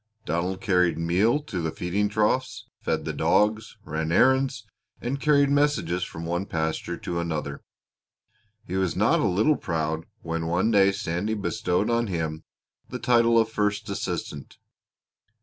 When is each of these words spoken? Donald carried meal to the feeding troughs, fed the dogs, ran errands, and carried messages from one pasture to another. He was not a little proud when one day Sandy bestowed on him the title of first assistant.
Donald 0.25 0.61
carried 0.61 0.97
meal 0.97 1.39
to 1.43 1.61
the 1.61 1.69
feeding 1.69 2.09
troughs, 2.09 2.65
fed 2.81 3.05
the 3.05 3.13
dogs, 3.13 3.77
ran 3.85 4.11
errands, 4.11 4.65
and 4.99 5.21
carried 5.21 5.51
messages 5.51 6.03
from 6.03 6.25
one 6.25 6.47
pasture 6.47 6.97
to 6.97 7.19
another. 7.19 7.61
He 8.65 8.77
was 8.77 8.95
not 8.95 9.19
a 9.19 9.27
little 9.27 9.57
proud 9.57 10.07
when 10.23 10.47
one 10.47 10.71
day 10.71 10.91
Sandy 10.91 11.35
bestowed 11.35 11.91
on 11.91 12.07
him 12.07 12.43
the 12.89 12.97
title 12.97 13.37
of 13.37 13.49
first 13.49 13.87
assistant. 13.91 14.57